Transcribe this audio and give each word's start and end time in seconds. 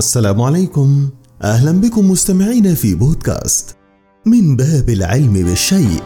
السلام 0.00 0.42
عليكم. 0.42 1.08
أهلا 1.42 1.72
بكم 1.72 2.10
مستمعين 2.10 2.74
في 2.74 2.94
بودكاست 2.94 3.76
من 4.26 4.56
باب 4.56 4.90
العلم 4.90 5.32
بالشيء. 5.32 6.02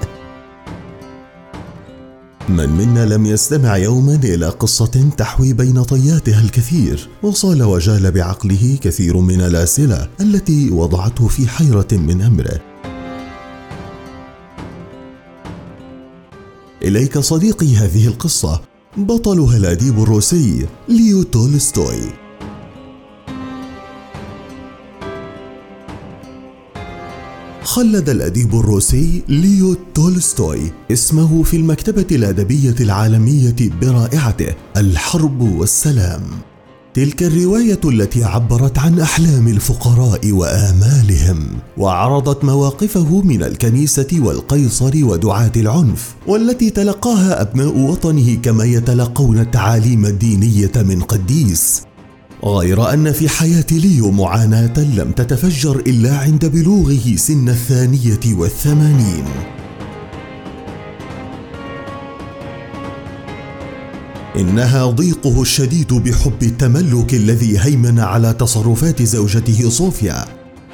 من 2.49 2.71
منا 2.71 3.04
لم 3.15 3.26
يستمع 3.26 3.76
يوما 3.76 4.15
إلى 4.15 4.49
قصة 4.49 5.11
تحوي 5.17 5.53
بين 5.53 5.83
طياتها 5.83 6.40
الكثير 6.40 7.08
وصال 7.22 7.62
وجال 7.62 8.11
بعقله 8.11 8.79
كثير 8.83 9.17
من 9.17 9.40
الأسئلة 9.40 10.08
التي 10.21 10.71
وضعته 10.71 11.29
في 11.29 11.49
حيرة 11.49 11.88
من 11.92 12.22
أمره. 12.22 12.61
إليك 16.83 17.19
صديقي 17.19 17.77
هذه 17.77 18.06
القصة 18.06 18.61
بطلها 18.97 19.56
الأديب 19.56 19.98
الروسي 20.03 20.67
ليو 20.89 21.23
تولستوي. 21.23 22.23
خلد 27.65 28.09
الأديب 28.09 28.55
الروسي 28.55 29.23
ليو 29.29 29.77
تولستوي 29.95 30.73
اسمه 30.93 31.43
في 31.43 31.57
المكتبة 31.57 32.07
الأدبية 32.13 32.75
العالمية 32.81 33.57
برائعته 33.83 34.55
الحرب 34.77 35.41
والسلام. 35.41 36.23
تلك 36.95 37.23
الرواية 37.23 37.81
التي 37.85 38.25
عبرت 38.25 38.79
عن 38.79 39.01
أحلام 39.01 39.49
الفقراء 39.49 40.33
وآمالهم 40.33 41.47
وعرضت 41.79 42.45
مواقفه 42.45 43.23
من 43.23 43.43
الكنيسة 43.43 44.09
والقيصر 44.12 44.93
ودعاة 45.05 45.53
العنف 45.57 46.15
والتي 46.27 46.71
تلقاها 46.71 47.43
أبناء 47.43 47.79
وطنه 47.79 48.35
كما 48.35 48.65
يتلقون 48.65 49.39
التعاليم 49.39 50.06
الدينية 50.06 50.73
من 50.77 51.01
قديس. 51.01 51.83
غير 52.45 52.92
أن 52.92 53.12
في 53.12 53.28
حياة 53.28 53.67
ليو 53.73 54.11
معاناة 54.11 54.78
لم 54.78 55.12
تتفجر 55.12 55.77
إلا 55.77 56.19
عند 56.19 56.47
بلوغه 56.47 57.17
سن 57.17 57.48
الثانية 57.48 58.20
والثمانين. 58.27 59.25
إنها 64.37 64.87
ضيقه 64.87 65.42
الشديد 65.42 65.95
بحب 65.95 66.42
التملك 66.42 67.15
الذي 67.15 67.59
هيمن 67.61 68.00
على 68.00 68.33
تصرفات 68.33 69.03
زوجته 69.03 69.70
صوفيا. 69.70 70.25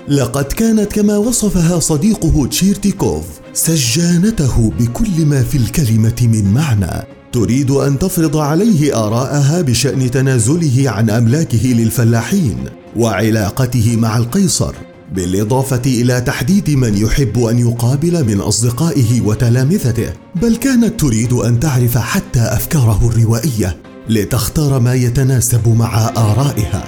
لقد 0.08 0.44
كانت 0.44 0.92
كما 0.92 1.16
وصفها 1.16 1.78
صديقه 1.78 2.46
تشيرتيكوف 2.46 3.24
سجانته 3.52 4.72
بكل 4.80 5.26
ما 5.26 5.42
في 5.42 5.58
الكلمة 5.58 6.16
من 6.22 6.44
معنى. 6.54 7.19
تريد 7.32 7.70
أن 7.70 7.98
تفرض 7.98 8.36
عليه 8.36 9.06
آراءها 9.06 9.60
بشأن 9.62 10.10
تنازله 10.10 10.90
عن 10.90 11.10
أملاكه 11.10 11.68
للفلاحين 11.68 12.56
وعلاقته 12.96 13.96
مع 13.96 14.16
القيصر 14.16 14.74
بالإضافة 15.14 15.82
إلى 15.86 16.20
تحديد 16.20 16.70
من 16.70 16.96
يحب 16.96 17.38
أن 17.38 17.58
يقابل 17.58 18.24
من 18.24 18.40
أصدقائه 18.40 19.20
وتلامذته. 19.20 20.12
بل 20.42 20.56
كانت 20.56 21.00
تريد 21.00 21.32
أن 21.32 21.60
تعرف 21.60 21.98
حتى 21.98 22.40
أفكاره 22.40 23.08
الروائية 23.08 23.76
لتختار 24.08 24.80
ما 24.80 24.94
يتناسب 24.94 25.68
مع 25.68 26.10
آرائها. 26.16 26.84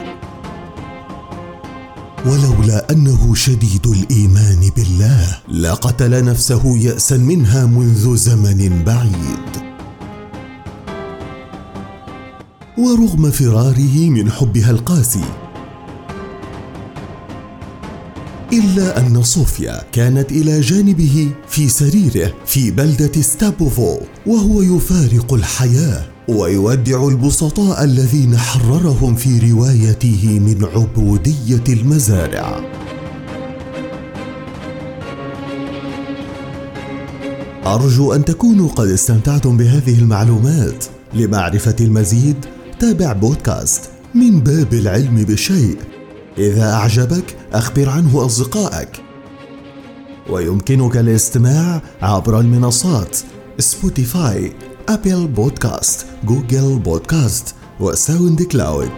ولولا 2.26 2.92
أنه 2.92 3.34
شديد 3.34 3.86
الإيمان 3.86 4.70
بالله 4.76 5.38
لقتل 5.48 6.24
نفسه 6.24 6.78
ياسا 6.78 7.16
منها 7.16 7.66
منذ 7.66 8.16
زمن 8.16 8.84
بعيد. 8.84 9.61
ورغم 12.78 13.30
فراره 13.30 14.10
من 14.10 14.30
حبها 14.30 14.70
القاسي. 14.70 15.24
إلا 18.52 18.98
أن 18.98 19.22
صوفيا 19.22 19.82
كانت 19.92 20.32
إلى 20.32 20.60
جانبه 20.60 21.30
في 21.48 21.68
سريره 21.68 22.32
في 22.46 22.70
بلدة 22.70 23.22
ستابوفو 23.22 23.98
وهو 24.26 24.62
يفارق 24.62 25.34
الحياة 25.34 26.06
ويودع 26.28 27.08
البسطاء 27.08 27.84
الذين 27.84 28.36
حررهم 28.36 29.14
في 29.14 29.52
روايته 29.52 30.40
من 30.46 30.64
عبودية 30.64 31.64
المزارع. 31.68 32.60
أرجو 37.66 38.12
أن 38.12 38.24
تكونوا 38.24 38.68
قد 38.68 38.88
استمتعتم 38.88 39.56
بهذه 39.56 39.98
المعلومات. 39.98 40.84
لمعرفة 41.14 41.76
المزيد 41.80 42.36
تابع 42.82 43.12
بودكاست 43.12 43.90
من 44.14 44.40
باب 44.40 44.74
العلم 44.74 45.24
بالشيء. 45.24 45.76
إذا 46.38 46.72
أعجبك 46.72 47.36
أخبر 47.52 47.88
عنه 47.88 48.26
أصدقائك. 48.26 48.88
ويمكنك 50.30 50.96
الاستماع 50.96 51.82
عبر 52.02 52.40
المنصات 52.40 53.18
Spotify 53.58 54.52
Apple 54.88 55.26
Podcast 55.26 56.06
Google 56.24 56.78
Podcast 56.78 57.54
و 57.80 58.42
SoundCloud. 58.42 58.92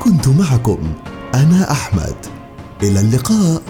كنت 0.00 0.28
معكم 0.28 0.94
أنا 1.34 1.70
أحمد. 1.70 2.16
إلى 2.82 3.00
اللقاء. 3.00 3.62